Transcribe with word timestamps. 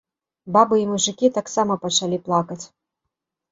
Бабы 0.55 0.79
і 0.83 0.87
мужыкі 0.93 1.29
таксама 1.37 1.73
пачалі 1.85 2.17
плакаць. 2.31 2.61